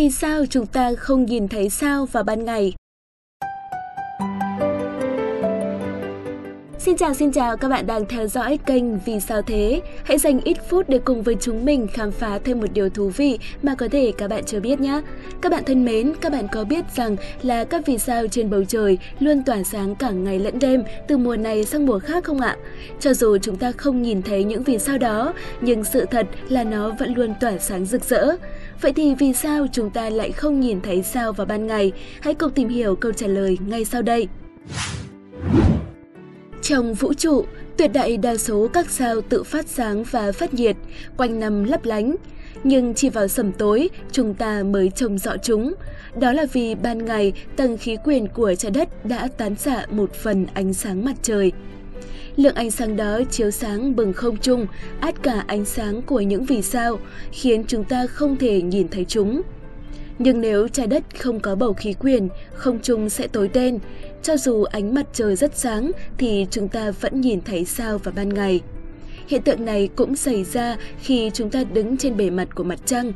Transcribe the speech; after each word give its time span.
Vì 0.00 0.10
sao 0.10 0.44
chúng 0.50 0.66
ta 0.66 0.92
không 0.98 1.26
nhìn 1.26 1.48
thấy 1.48 1.70
sao 1.70 2.06
vào 2.06 2.22
ban 2.22 2.44
ngày? 2.44 2.74
Xin 6.78 6.96
chào 6.96 7.14
xin 7.14 7.32
chào 7.32 7.56
các 7.56 7.68
bạn 7.68 7.86
đang 7.86 8.06
theo 8.06 8.26
dõi 8.26 8.58
kênh 8.66 8.98
Vì 8.98 9.20
sao 9.20 9.42
thế? 9.42 9.80
Hãy 10.04 10.18
dành 10.18 10.40
ít 10.40 10.56
phút 10.68 10.88
để 10.88 10.98
cùng 11.04 11.22
với 11.22 11.36
chúng 11.40 11.64
mình 11.64 11.86
khám 11.92 12.10
phá 12.10 12.38
thêm 12.44 12.60
một 12.60 12.66
điều 12.72 12.88
thú 12.88 13.08
vị 13.08 13.38
mà 13.62 13.74
có 13.74 13.88
thể 13.88 14.12
các 14.18 14.28
bạn 14.28 14.44
chưa 14.44 14.60
biết 14.60 14.80
nhé. 14.80 15.02
Các 15.40 15.52
bạn 15.52 15.64
thân 15.64 15.84
mến, 15.84 16.12
các 16.20 16.32
bạn 16.32 16.46
có 16.52 16.64
biết 16.64 16.84
rằng 16.96 17.16
là 17.42 17.64
các 17.64 17.82
vì 17.86 17.98
sao 17.98 18.26
trên 18.28 18.50
bầu 18.50 18.64
trời 18.68 18.98
luôn 19.18 19.42
tỏa 19.46 19.62
sáng 19.62 19.94
cả 19.94 20.10
ngày 20.10 20.38
lẫn 20.38 20.58
đêm 20.58 20.82
từ 21.08 21.18
mùa 21.18 21.36
này 21.36 21.64
sang 21.64 21.86
mùa 21.86 21.98
khác 21.98 22.24
không 22.24 22.40
ạ? 22.40 22.56
Cho 23.00 23.14
dù 23.14 23.38
chúng 23.38 23.56
ta 23.56 23.72
không 23.72 24.02
nhìn 24.02 24.22
thấy 24.22 24.44
những 24.44 24.62
vì 24.62 24.78
sao 24.78 24.98
đó, 24.98 25.34
nhưng 25.60 25.84
sự 25.84 26.04
thật 26.10 26.26
là 26.48 26.64
nó 26.64 26.90
vẫn 26.98 27.14
luôn 27.14 27.34
tỏa 27.40 27.58
sáng 27.58 27.84
rực 27.84 28.04
rỡ. 28.04 28.36
Vậy 28.80 28.92
thì 28.92 29.14
vì 29.14 29.32
sao 29.32 29.66
chúng 29.72 29.90
ta 29.90 30.10
lại 30.10 30.32
không 30.32 30.60
nhìn 30.60 30.80
thấy 30.80 31.02
sao 31.02 31.32
vào 31.32 31.46
ban 31.46 31.66
ngày? 31.66 31.92
Hãy 32.20 32.34
cùng 32.34 32.50
tìm 32.50 32.68
hiểu 32.68 32.96
câu 32.96 33.12
trả 33.12 33.26
lời 33.26 33.58
ngay 33.66 33.84
sau 33.84 34.02
đây. 34.02 34.28
Trong 36.62 36.94
vũ 36.94 37.14
trụ, 37.14 37.44
tuyệt 37.76 37.90
đại 37.92 38.16
đa 38.16 38.36
số 38.36 38.68
các 38.72 38.90
sao 38.90 39.20
tự 39.20 39.42
phát 39.42 39.68
sáng 39.68 40.04
và 40.04 40.32
phát 40.32 40.54
nhiệt, 40.54 40.76
quanh 41.16 41.40
năm 41.40 41.64
lấp 41.64 41.84
lánh. 41.84 42.16
Nhưng 42.64 42.94
chỉ 42.94 43.08
vào 43.08 43.28
sầm 43.28 43.52
tối, 43.52 43.88
chúng 44.12 44.34
ta 44.34 44.62
mới 44.62 44.90
trông 44.90 45.18
rõ 45.18 45.36
chúng. 45.36 45.74
Đó 46.20 46.32
là 46.32 46.46
vì 46.52 46.74
ban 46.74 47.04
ngày, 47.04 47.32
tầng 47.56 47.78
khí 47.78 47.96
quyển 48.04 48.28
của 48.28 48.54
trái 48.54 48.70
đất 48.70 49.06
đã 49.06 49.28
tán 49.36 49.54
xạ 49.54 49.86
một 49.90 50.14
phần 50.14 50.46
ánh 50.54 50.74
sáng 50.74 51.04
mặt 51.04 51.14
trời. 51.22 51.52
Lượng 52.40 52.54
ánh 52.54 52.70
sáng 52.70 52.96
đó 52.96 53.20
chiếu 53.30 53.50
sáng 53.50 53.96
bừng 53.96 54.12
không 54.12 54.36
trung, 54.36 54.66
át 55.00 55.22
cả 55.22 55.44
ánh 55.46 55.64
sáng 55.64 56.02
của 56.02 56.20
những 56.20 56.44
vì 56.44 56.62
sao, 56.62 56.98
khiến 57.32 57.64
chúng 57.66 57.84
ta 57.84 58.06
không 58.06 58.36
thể 58.36 58.62
nhìn 58.62 58.88
thấy 58.88 59.04
chúng. 59.04 59.42
Nhưng 60.18 60.40
nếu 60.40 60.68
trái 60.68 60.86
đất 60.86 61.02
không 61.18 61.40
có 61.40 61.54
bầu 61.54 61.74
khí 61.74 61.92
quyển, 61.92 62.28
không 62.52 62.78
trung 62.82 63.10
sẽ 63.10 63.26
tối 63.26 63.48
đen. 63.48 63.78
Cho 64.22 64.36
dù 64.36 64.62
ánh 64.62 64.94
mặt 64.94 65.06
trời 65.12 65.36
rất 65.36 65.58
sáng 65.58 65.90
thì 66.18 66.46
chúng 66.50 66.68
ta 66.68 66.90
vẫn 66.90 67.20
nhìn 67.20 67.40
thấy 67.40 67.64
sao 67.64 67.98
vào 67.98 68.14
ban 68.16 68.28
ngày. 68.28 68.60
Hiện 69.26 69.42
tượng 69.42 69.64
này 69.64 69.88
cũng 69.96 70.16
xảy 70.16 70.44
ra 70.44 70.76
khi 71.00 71.30
chúng 71.34 71.50
ta 71.50 71.64
đứng 71.64 71.96
trên 71.96 72.16
bề 72.16 72.30
mặt 72.30 72.48
của 72.54 72.64
mặt 72.64 72.78
trăng. 72.86 73.12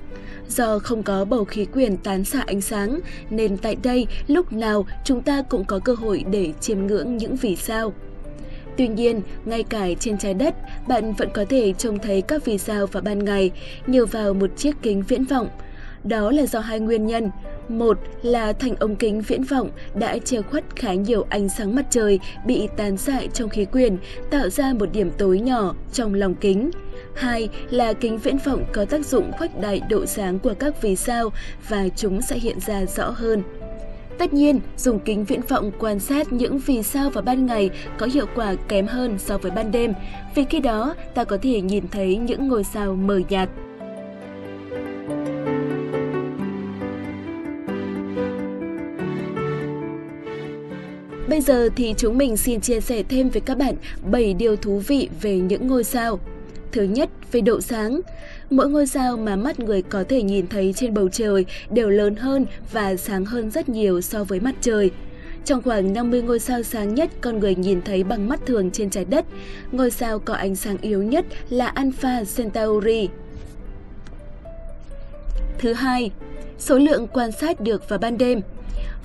Do 0.48 0.78
không 0.78 1.02
có 1.02 1.24
bầu 1.24 1.44
khí 1.44 1.64
quyển 1.64 1.96
tán 1.96 2.24
xạ 2.24 2.44
ánh 2.46 2.60
sáng, 2.60 3.00
nên 3.30 3.56
tại 3.56 3.76
đây 3.82 4.06
lúc 4.26 4.52
nào 4.52 4.86
chúng 5.04 5.22
ta 5.22 5.42
cũng 5.42 5.64
có 5.64 5.78
cơ 5.78 5.94
hội 5.94 6.24
để 6.30 6.52
chiêm 6.60 6.86
ngưỡng 6.86 7.16
những 7.16 7.36
vì 7.36 7.56
sao. 7.56 7.92
Tuy 8.76 8.88
nhiên, 8.88 9.20
ngay 9.44 9.62
cả 9.62 9.86
trên 10.00 10.18
trái 10.18 10.34
đất, 10.34 10.54
bạn 10.88 11.12
vẫn 11.12 11.28
có 11.34 11.44
thể 11.48 11.72
trông 11.72 11.98
thấy 11.98 12.22
các 12.22 12.44
vì 12.44 12.58
sao 12.58 12.86
vào 12.86 13.02
ban 13.02 13.24
ngày 13.24 13.50
nhờ 13.86 14.06
vào 14.06 14.34
một 14.34 14.56
chiếc 14.56 14.76
kính 14.82 15.02
viễn 15.02 15.24
vọng– 15.24 15.48
đó 16.04 16.30
là 16.30 16.46
do 16.46 16.60
hai 16.60 16.80
nguyên 16.80 17.06
nhân. 17.06 17.30
Một 17.68 17.98
là 18.22 18.52
thành 18.52 18.76
ống 18.76 18.96
kính 18.96 19.20
viễn 19.20 19.44
vọng 19.44 19.70
đã 19.94 20.18
che 20.18 20.42
khuất 20.42 20.64
khá 20.76 20.94
nhiều 20.94 21.26
ánh 21.28 21.48
sáng 21.48 21.74
mặt 21.74 21.86
trời 21.90 22.20
bị 22.46 22.68
tán 22.76 22.96
xạ 22.96 23.20
trong 23.34 23.48
khí 23.48 23.64
quyển, 23.64 23.96
tạo 24.30 24.48
ra 24.48 24.72
một 24.78 24.86
điểm 24.92 25.10
tối 25.18 25.40
nhỏ 25.40 25.74
trong 25.92 26.14
lòng 26.14 26.34
kính. 26.34 26.70
Hai 27.14 27.48
là 27.70 27.92
kính 27.92 28.18
viễn 28.18 28.38
vọng 28.38 28.64
có 28.72 28.84
tác 28.84 29.06
dụng 29.06 29.32
khuếch 29.38 29.60
đại 29.60 29.80
độ 29.90 30.06
sáng 30.06 30.38
của 30.38 30.54
các 30.58 30.82
vì 30.82 30.96
sao 30.96 31.30
và 31.68 31.88
chúng 31.96 32.22
sẽ 32.22 32.38
hiện 32.38 32.60
ra 32.66 32.84
rõ 32.86 33.10
hơn. 33.10 33.42
Tất 34.18 34.34
nhiên, 34.34 34.60
dùng 34.76 34.98
kính 34.98 35.24
viễn 35.24 35.40
vọng 35.48 35.70
quan 35.78 36.00
sát 36.00 36.32
những 36.32 36.58
vì 36.58 36.82
sao 36.82 37.10
vào 37.10 37.22
ban 37.22 37.46
ngày 37.46 37.70
có 37.98 38.06
hiệu 38.06 38.26
quả 38.34 38.54
kém 38.68 38.86
hơn 38.86 39.18
so 39.18 39.38
với 39.38 39.50
ban 39.50 39.70
đêm, 39.72 39.92
vì 40.34 40.44
khi 40.50 40.60
đó 40.60 40.94
ta 41.14 41.24
có 41.24 41.38
thể 41.42 41.60
nhìn 41.60 41.84
thấy 41.90 42.16
những 42.16 42.48
ngôi 42.48 42.64
sao 42.64 42.94
mờ 42.94 43.20
nhạt. 43.28 43.48
Bây 51.28 51.40
giờ 51.40 51.68
thì 51.76 51.94
chúng 51.96 52.18
mình 52.18 52.36
xin 52.36 52.60
chia 52.60 52.80
sẻ 52.80 53.02
thêm 53.02 53.28
với 53.28 53.40
các 53.40 53.58
bạn 53.58 53.74
7 54.10 54.34
điều 54.34 54.56
thú 54.56 54.82
vị 54.86 55.08
về 55.22 55.38
những 55.38 55.66
ngôi 55.66 55.84
sao. 55.84 56.18
Thứ 56.74 56.82
nhất, 56.82 57.10
về 57.32 57.40
độ 57.40 57.60
sáng. 57.60 58.00
Mỗi 58.50 58.68
ngôi 58.68 58.86
sao 58.86 59.16
mà 59.16 59.36
mắt 59.36 59.60
người 59.60 59.82
có 59.82 60.04
thể 60.08 60.22
nhìn 60.22 60.46
thấy 60.46 60.72
trên 60.76 60.94
bầu 60.94 61.08
trời 61.08 61.44
đều 61.70 61.90
lớn 61.90 62.16
hơn 62.16 62.46
và 62.72 62.96
sáng 62.96 63.24
hơn 63.24 63.50
rất 63.50 63.68
nhiều 63.68 64.00
so 64.00 64.24
với 64.24 64.40
mặt 64.40 64.54
trời. 64.60 64.90
Trong 65.44 65.62
khoảng 65.62 65.92
50 65.92 66.22
ngôi 66.22 66.38
sao 66.38 66.62
sáng 66.62 66.94
nhất 66.94 67.10
con 67.20 67.38
người 67.38 67.54
nhìn 67.54 67.82
thấy 67.82 68.04
bằng 68.04 68.28
mắt 68.28 68.40
thường 68.46 68.70
trên 68.70 68.90
trái 68.90 69.04
đất, 69.04 69.24
ngôi 69.72 69.90
sao 69.90 70.18
có 70.18 70.34
ánh 70.34 70.56
sáng 70.56 70.76
yếu 70.80 71.02
nhất 71.02 71.24
là 71.50 71.66
Alpha 71.66 72.22
Centauri. 72.36 73.08
Thứ 75.58 75.72
hai, 75.72 76.10
số 76.58 76.78
lượng 76.78 77.06
quan 77.06 77.32
sát 77.32 77.60
được 77.60 77.88
vào 77.88 77.98
ban 77.98 78.18
đêm. 78.18 78.40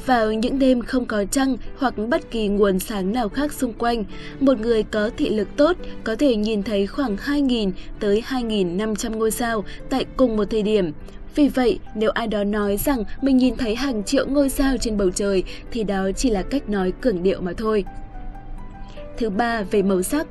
Vào 0.06 0.32
những 0.32 0.60
đêm 0.60 0.82
không 0.82 1.06
có 1.06 1.26
trăng 1.32 1.58
hoặc 1.78 1.94
bất 2.10 2.32
kỳ 2.32 2.48
nguồn 2.48 2.80
sáng 2.80 3.14
nào 3.14 3.30
khác 3.30 3.54
xung 3.54 3.74
quanh, 3.74 4.04
một 4.40 4.60
người 4.60 4.84
có 4.84 5.10
thị 5.18 5.30
lực 5.30 5.48
tốt 5.58 5.78
có 6.04 6.16
thể 6.16 6.36
nhìn 6.36 6.64
thấy 6.64 6.88
khoảng 6.88 7.16
2.000 7.16 7.72
tới 8.00 8.24
2.500 8.28 9.18
ngôi 9.18 9.32
sao 9.32 9.64
tại 9.90 10.06
cùng 10.18 10.38
một 10.38 10.46
thời 10.50 10.62
điểm. 10.62 10.92
Vì 11.36 11.48
vậy, 11.48 11.80
nếu 11.96 12.10
ai 12.12 12.28
đó 12.28 12.44
nói 12.44 12.78
rằng 12.78 13.04
mình 13.22 13.38
nhìn 13.38 13.56
thấy 13.56 13.76
hàng 13.76 14.04
triệu 14.04 14.28
ngôi 14.28 14.50
sao 14.50 14.78
trên 14.78 14.98
bầu 14.98 15.10
trời 15.12 15.44
thì 15.72 15.84
đó 15.84 16.10
chỉ 16.16 16.30
là 16.30 16.42
cách 16.42 16.70
nói 16.70 16.94
cường 17.02 17.24
điệu 17.24 17.42
mà 17.42 17.54
thôi. 17.58 17.86
Thứ 19.18 19.30
ba, 19.30 19.62
về 19.62 19.81
màu 19.81 20.02
sắc. 20.02 20.28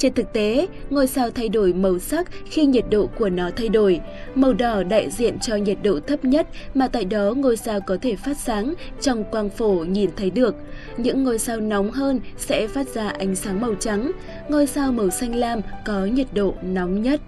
Trên 0.00 0.14
thực 0.14 0.32
tế, 0.32 0.68
ngôi 0.90 1.06
sao 1.06 1.30
thay 1.30 1.48
đổi 1.48 1.72
màu 1.72 1.98
sắc 1.98 2.30
khi 2.44 2.66
nhiệt 2.66 2.84
độ 2.90 3.06
của 3.06 3.28
nó 3.28 3.50
thay 3.56 3.68
đổi. 3.68 4.00
Màu 4.34 4.52
đỏ 4.54 4.82
đại 4.82 5.10
diện 5.10 5.38
cho 5.38 5.56
nhiệt 5.56 5.78
độ 5.82 6.00
thấp 6.06 6.24
nhất 6.24 6.46
mà 6.74 6.88
tại 6.88 7.04
đó 7.04 7.34
ngôi 7.36 7.56
sao 7.56 7.80
có 7.80 7.96
thể 8.02 8.16
phát 8.16 8.38
sáng 8.38 8.74
trong 9.00 9.24
quang 9.24 9.50
phổ 9.50 9.70
nhìn 9.70 10.10
thấy 10.16 10.30
được. 10.30 10.54
Những 10.96 11.24
ngôi 11.24 11.38
sao 11.38 11.60
nóng 11.60 11.90
hơn 11.90 12.20
sẽ 12.36 12.68
phát 12.68 12.88
ra 12.88 13.08
ánh 13.08 13.36
sáng 13.36 13.60
màu 13.60 13.74
trắng. 13.74 14.10
Ngôi 14.48 14.66
sao 14.66 14.92
màu 14.92 15.10
xanh 15.10 15.34
lam 15.34 15.60
có 15.84 16.04
nhiệt 16.04 16.26
độ 16.34 16.54
nóng 16.62 17.02
nhất. 17.02 17.20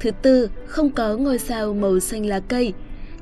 Thứ 0.00 0.10
tư, 0.22 0.50
không 0.66 0.90
có 0.90 1.16
ngôi 1.16 1.38
sao 1.38 1.74
màu 1.74 2.00
xanh 2.00 2.26
lá 2.26 2.40
cây. 2.40 2.72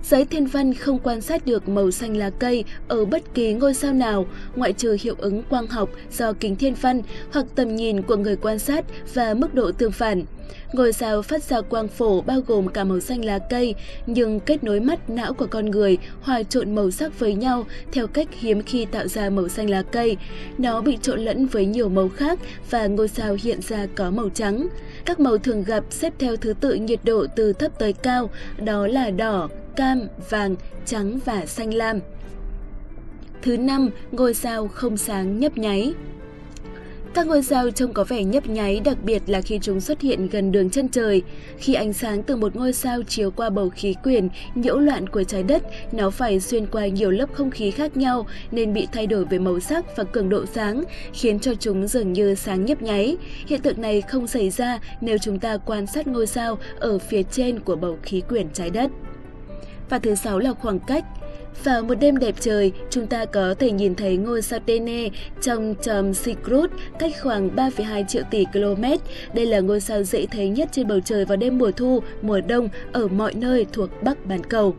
Giới 0.05 0.25
thiên 0.25 0.47
văn 0.47 0.75
không 0.75 0.99
quan 0.99 1.21
sát 1.21 1.47
được 1.47 1.69
màu 1.69 1.91
xanh 1.91 2.17
lá 2.17 2.31
cây 2.31 2.65
ở 2.89 3.05
bất 3.05 3.35
kỳ 3.35 3.53
ngôi 3.53 3.75
sao 3.75 3.93
nào, 3.93 4.27
ngoại 4.57 4.73
trừ 4.73 4.97
hiệu 5.01 5.15
ứng 5.19 5.43
quang 5.43 5.67
học 5.67 5.91
do 6.13 6.33
kính 6.33 6.57
thiên 6.57 6.75
văn 6.75 7.03
hoặc 7.33 7.47
tầm 7.55 7.77
nhìn 7.77 8.03
của 8.03 8.17
người 8.17 8.37
quan 8.37 8.59
sát 8.59 8.85
và 9.15 9.35
mức 9.35 9.55
độ 9.55 9.73
tương 9.73 9.93
phản. 9.93 10.25
Ngôi 10.73 10.93
sao 10.93 11.23
phát 11.23 11.43
ra 11.43 11.61
quang 11.61 11.89
phổ 11.89 12.21
bao 12.21 12.41
gồm 12.47 12.69
cả 12.69 12.85
màu 12.85 13.01
xanh 13.01 13.25
lá 13.25 13.39
cây, 13.51 13.75
nhưng 14.07 14.41
kết 14.41 14.65
nối 14.65 14.81
mắt 14.81 15.11
não 15.11 15.33
của 15.33 15.47
con 15.47 15.71
người 15.71 15.99
hòa 16.21 16.43
trộn 16.43 16.75
màu 16.75 16.91
sắc 16.91 17.19
với 17.19 17.35
nhau 17.35 17.67
theo 17.93 18.07
cách 18.07 18.29
hiếm 18.41 18.63
khi 18.63 18.85
tạo 18.85 19.09
ra 19.09 19.31
màu 19.31 19.49
xanh 19.49 19.71
lá 19.71 19.83
cây. 19.83 20.17
Nó 20.59 20.81
bị 20.81 20.99
trộn 21.03 21.21
lẫn 21.21 21.47
với 21.47 21.67
nhiều 21.67 21.89
màu 21.89 22.09
khác 22.09 22.39
và 22.71 22.87
ngôi 22.87 23.09
sao 23.09 23.37
hiện 23.43 23.61
ra 23.69 23.87
có 23.95 24.11
màu 24.11 24.29
trắng. 24.29 24.69
Các 25.05 25.21
màu 25.21 25.39
thường 25.39 25.65
gặp 25.65 25.85
xếp 25.91 26.13
theo 26.19 26.37
thứ 26.37 26.55
tự 26.61 26.75
nhiệt 26.75 27.01
độ 27.05 27.27
từ 27.37 27.53
thấp 27.53 27.79
tới 27.79 27.93
cao, 27.93 28.31
đó 28.59 28.87
là 28.87 29.11
đỏ, 29.11 29.49
cam, 29.77 30.01
vàng, 30.31 30.57
trắng 30.87 31.19
và 31.25 31.47
xanh 31.47 31.75
lam. 31.75 32.01
Thứ 33.43 33.57
năm, 33.57 33.91
ngôi 34.13 34.35
sao 34.35 34.69
không 34.69 34.97
sáng 34.97 35.39
nhấp 35.39 35.59
nháy. 35.59 35.95
Các 37.15 37.27
ngôi 37.27 37.43
sao 37.43 37.71
trông 37.71 37.93
có 37.93 38.05
vẻ 38.05 38.25
nhấp 38.25 38.49
nháy 38.49 38.81
đặc 38.85 38.97
biệt 39.03 39.23
là 39.27 39.41
khi 39.41 39.59
chúng 39.63 39.81
xuất 39.81 40.01
hiện 40.01 40.29
gần 40.29 40.53
đường 40.53 40.71
chân 40.71 40.89
trời. 40.89 41.23
Khi 41.59 41.75
ánh 41.75 41.93
sáng 41.93 42.23
từ 42.23 42.37
một 42.37 42.57
ngôi 42.57 42.73
sao 42.73 43.03
chiếu 43.03 43.31
qua 43.31 43.51
bầu 43.51 43.71
khí 43.71 43.95
quyển, 44.03 44.29
nhiễu 44.55 44.79
loạn 44.79 45.09
của 45.09 45.25
trái 45.25 45.43
đất, 45.43 45.63
nó 45.93 46.11
phải 46.11 46.41
xuyên 46.41 46.67
qua 46.67 46.87
nhiều 46.87 47.11
lớp 47.11 47.27
không 47.33 47.51
khí 47.51 47.71
khác 47.71 47.97
nhau 47.97 48.27
nên 48.51 48.73
bị 48.73 48.89
thay 48.93 49.07
đổi 49.07 49.25
về 49.25 49.39
màu 49.39 49.61
sắc 49.61 49.97
và 49.97 50.05
cường 50.05 50.29
độ 50.29 50.47
sáng, 50.47 50.85
khiến 51.13 51.41
cho 51.41 51.55
chúng 51.55 51.87
dường 51.87 52.13
như 52.13 52.35
sáng 52.35 52.65
nhấp 52.65 52.83
nháy. 52.83 53.17
Hiện 53.47 53.61
tượng 53.61 53.81
này 53.81 54.01
không 54.01 54.27
xảy 54.27 54.51
ra 54.51 54.79
nếu 55.01 55.19
chúng 55.19 55.39
ta 55.39 55.57
quan 55.57 55.87
sát 55.87 56.07
ngôi 56.07 56.27
sao 56.27 56.59
ở 56.79 56.99
phía 56.99 57.23
trên 57.23 57.61
của 57.61 57.77
bầu 57.77 57.99
khí 58.03 58.23
quyển 58.29 58.47
trái 58.53 58.71
đất. 58.71 58.91
Và 59.89 59.99
thứ 59.99 60.15
sáu 60.15 60.39
là 60.39 60.53
khoảng 60.53 60.79
cách. 60.81 61.05
Vào 61.65 61.83
một 61.83 61.95
đêm 61.95 62.19
đẹp 62.19 62.35
trời, 62.41 62.73
chúng 62.91 63.07
ta 63.07 63.25
có 63.25 63.55
thể 63.59 63.71
nhìn 63.71 63.95
thấy 63.95 64.17
ngôi 64.17 64.43
sao 64.43 64.59
Tene 64.67 65.09
trong 65.43 65.75
chòm 65.83 66.15
Sigrud 66.15 66.71
cách 66.99 67.13
khoảng 67.23 67.57
3,2 67.57 68.05
triệu 68.05 68.23
tỷ 68.31 68.45
km. 68.53 68.85
Đây 69.35 69.47
là 69.47 69.61
ngôi 69.61 69.81
sao 69.81 70.03
dễ 70.03 70.27
thấy 70.27 70.49
nhất 70.49 70.69
trên 70.73 70.89
bầu 70.89 71.01
trời 71.05 71.25
vào 71.25 71.37
đêm 71.37 71.59
mùa 71.59 71.71
thu, 71.71 72.03
mùa 72.23 72.41
đông 72.41 72.69
ở 72.93 73.09
mọi 73.09 73.35
nơi 73.35 73.67
thuộc 73.73 74.03
Bắc 74.03 74.27
bán 74.27 74.45
cầu. 74.45 74.75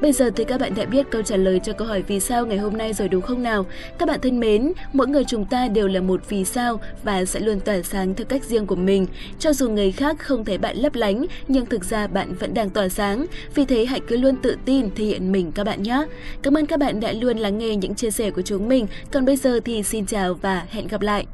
Bây 0.00 0.12
giờ 0.12 0.30
thì 0.36 0.44
các 0.44 0.60
bạn 0.60 0.74
đã 0.74 0.84
biết 0.84 1.06
câu 1.10 1.22
trả 1.22 1.36
lời 1.36 1.60
cho 1.64 1.72
câu 1.72 1.88
hỏi 1.88 2.02
vì 2.02 2.20
sao 2.20 2.46
ngày 2.46 2.58
hôm 2.58 2.76
nay 2.76 2.92
rồi 2.92 3.08
đúng 3.08 3.22
không 3.22 3.42
nào? 3.42 3.66
Các 3.98 4.08
bạn 4.08 4.20
thân 4.20 4.40
mến, 4.40 4.72
mỗi 4.92 5.06
người 5.06 5.24
chúng 5.24 5.44
ta 5.44 5.68
đều 5.68 5.88
là 5.88 6.00
một 6.00 6.20
vì 6.28 6.44
sao 6.44 6.80
và 7.04 7.24
sẽ 7.24 7.40
luôn 7.40 7.60
tỏa 7.60 7.82
sáng 7.82 8.14
theo 8.14 8.24
cách 8.26 8.44
riêng 8.44 8.66
của 8.66 8.76
mình. 8.76 9.06
Cho 9.38 9.52
dù 9.52 9.70
người 9.70 9.92
khác 9.92 10.18
không 10.18 10.44
thấy 10.44 10.58
bạn 10.58 10.76
lấp 10.76 10.94
lánh, 10.94 11.26
nhưng 11.48 11.66
thực 11.66 11.84
ra 11.84 12.06
bạn 12.06 12.34
vẫn 12.34 12.54
đang 12.54 12.70
tỏa 12.70 12.88
sáng. 12.88 13.26
Vì 13.54 13.64
thế 13.64 13.84
hãy 13.84 14.00
cứ 14.06 14.16
luôn 14.16 14.36
tự 14.36 14.56
tin 14.64 14.90
thể 14.94 15.04
hiện 15.04 15.32
mình 15.32 15.52
các 15.52 15.64
bạn 15.64 15.82
nhé. 15.82 16.04
Cảm 16.42 16.56
ơn 16.56 16.66
các 16.66 16.78
bạn 16.78 17.00
đã 17.00 17.12
luôn 17.12 17.38
lắng 17.38 17.58
nghe 17.58 17.76
những 17.76 17.94
chia 17.94 18.10
sẻ 18.10 18.30
của 18.30 18.42
chúng 18.42 18.68
mình. 18.68 18.86
Còn 19.12 19.24
bây 19.24 19.36
giờ 19.36 19.60
thì 19.64 19.82
xin 19.82 20.06
chào 20.06 20.34
và 20.34 20.66
hẹn 20.70 20.88
gặp 20.88 21.02
lại. 21.02 21.26